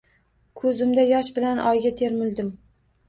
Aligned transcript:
Kuzimda 0.61 1.05
yosh 1.09 1.31
bilan 1.35 1.63
oyga 1.73 1.93
termuldim 2.01 2.51